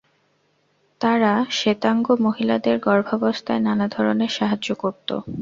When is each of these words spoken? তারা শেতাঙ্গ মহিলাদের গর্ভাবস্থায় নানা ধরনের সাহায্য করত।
তারা 1.01 1.31
শেতাঙ্গ 1.51 2.05
মহিলাদের 2.25 2.75
গর্ভাবস্থায় 2.79 3.61
নানা 3.67 3.85
ধরনের 3.87 4.31
সাহায্য 4.37 4.69
করত। 4.75 5.09